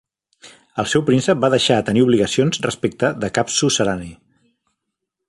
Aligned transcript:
El 0.83 0.87
seu 0.93 1.03
príncep 1.09 1.43
va 1.43 1.51
deixar 1.55 1.77
de 1.79 1.85
tenir 1.89 2.05
obligacions 2.05 2.63
respecte 2.65 3.13
de 3.25 3.33
cap 3.39 3.55
suzerani. 3.59 4.11